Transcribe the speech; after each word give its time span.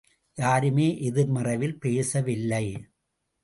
யாருமே 0.37 0.87
எதிர்மறைவில் 1.01 1.79
பேசவில்லை. 1.79 2.65